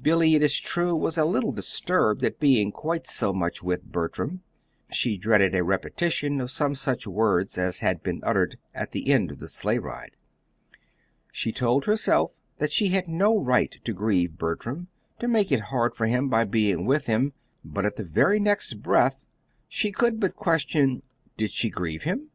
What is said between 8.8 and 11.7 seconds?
the end of the sleigh ride. She